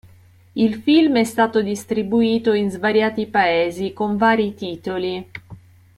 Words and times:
Il 0.53 0.75
film 0.77 1.17
è 1.19 1.23
stato 1.23 1.61
distribuito 1.61 2.53
in 2.53 2.71
svariati 2.71 3.27
paesi, 3.27 3.93
con 3.93 4.17
vari 4.17 4.55
titoli. 4.55 5.29